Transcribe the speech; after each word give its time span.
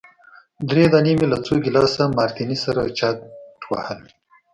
درې 0.69 0.83
دانې 0.93 1.13
مي 1.19 1.27
له 1.31 1.37
څو 1.45 1.53
ګیلاسه 1.63 2.03
مارټیني 2.17 2.57
سره 2.65 2.81
چټ 2.97 3.17
وهل. 3.71 4.01